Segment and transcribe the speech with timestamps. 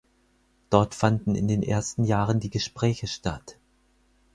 [0.71, 3.59] Dort fanden in den ersten Jahren die Gespräche statt.